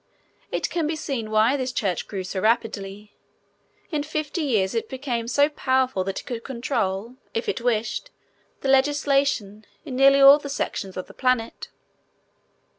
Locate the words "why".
1.29-1.55